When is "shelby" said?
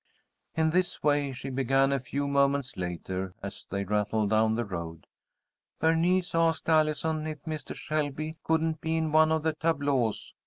7.75-8.39